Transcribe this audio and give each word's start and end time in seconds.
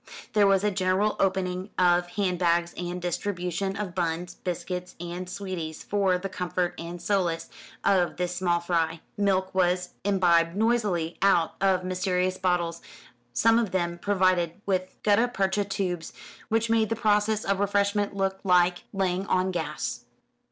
There 0.33 0.47
was 0.47 0.63
a 0.63 0.71
general 0.71 1.15
opening 1.19 1.69
of 1.77 2.07
hand 2.17 2.39
bags 2.39 2.73
and 2.75 2.99
distribution 2.99 3.75
of 3.77 3.93
buns, 3.93 4.33
biscuits, 4.33 4.95
and 4.99 5.29
sweeties 5.29 5.83
for 5.83 6.17
the 6.17 6.27
comfort 6.27 6.73
and 6.79 6.99
solace 6.99 7.51
of 7.83 8.17
this 8.17 8.35
small 8.37 8.59
fry. 8.59 9.01
Milk 9.15 9.53
was 9.53 9.89
imbibed 10.03 10.55
noisily 10.55 11.19
out 11.21 11.53
of 11.61 11.83
mysterious 11.83 12.39
bottles, 12.39 12.81
some 13.31 13.59
of 13.59 13.69
them 13.69 13.99
provided 13.99 14.59
with 14.65 14.97
gutta 15.03 15.27
percha 15.27 15.63
tubes, 15.65 16.13
which 16.49 16.67
made 16.67 16.89
the 16.89 16.95
process 16.95 17.45
of 17.45 17.59
refreshment 17.59 18.15
look 18.15 18.39
like 18.43 18.85
laying 18.93 19.27
on 19.27 19.51
gas. 19.51 20.05